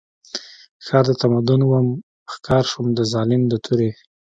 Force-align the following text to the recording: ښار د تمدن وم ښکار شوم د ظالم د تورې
ښار 0.85 1.03
د 1.07 1.11
تمدن 1.21 1.61
وم 1.65 1.87
ښکار 2.33 2.63
شوم 2.71 2.87
د 2.95 2.99
ظالم 3.11 3.41
د 3.47 3.53
تورې 3.65 3.91